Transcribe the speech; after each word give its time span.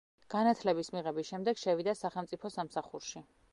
განათლების 0.35 0.89
მიღების 0.95 1.29
შემდეგ 1.35 1.63
შევიდა 1.65 1.97
სახელმწიფო 2.01 2.53
სამსახურში. 2.59 3.27